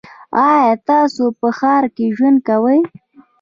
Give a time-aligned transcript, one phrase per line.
[0.49, 2.79] ایا تاسو په ښار کې ژوند کوی؟